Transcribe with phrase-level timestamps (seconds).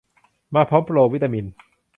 [0.55, 1.45] มาพร้อมโปรวิตามิน